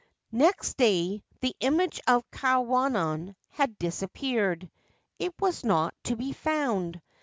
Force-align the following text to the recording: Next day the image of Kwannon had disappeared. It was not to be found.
Next 0.31 0.77
day 0.77 1.21
the 1.41 1.55
image 1.59 2.01
of 2.07 2.25
Kwannon 2.31 3.35
had 3.51 3.77
disappeared. 3.77 4.67
It 5.19 5.35
was 5.39 5.63
not 5.63 5.93
to 6.05 6.15
be 6.15 6.33
found. 6.33 6.99